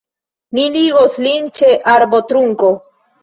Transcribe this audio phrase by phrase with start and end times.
[0.57, 2.81] Mi ligos lin ĉe arbotrunkon.